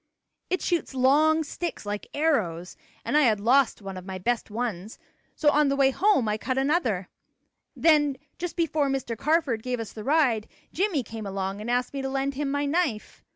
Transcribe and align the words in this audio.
"It 0.49 0.63
shoots 0.63 0.95
long 0.95 1.43
sticks, 1.43 1.85
like 1.85 2.07
arrows, 2.15 2.75
and 3.05 3.15
I 3.15 3.21
had 3.21 3.39
lost 3.39 3.83
one 3.83 3.97
of 3.97 4.03
my 4.07 4.17
best 4.17 4.49
ones, 4.49 4.97
so 5.35 5.51
on 5.51 5.67
the 5.69 5.75
way 5.75 5.91
home 5.91 6.27
I 6.27 6.39
cut 6.39 6.57
another. 6.57 7.07
Then 7.75 8.17
just 8.39 8.55
before 8.55 8.89
Mr. 8.89 9.15
Carford 9.15 9.61
gave 9.61 9.79
us 9.79 9.91
the 9.93 10.03
ride, 10.03 10.47
Jimmie 10.73 11.03
came 11.03 11.27
along 11.27 11.61
and 11.61 11.69
asked 11.69 11.93
me 11.93 12.01
to 12.01 12.09
lend 12.09 12.33
him 12.33 12.49
my 12.49 12.65
knife. 12.65 13.23